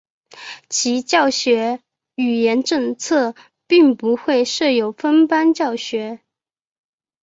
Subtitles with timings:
[0.67, 1.79] 其教学
[2.15, 3.35] 语言政策
[3.67, 6.21] 并不会设有分班教学。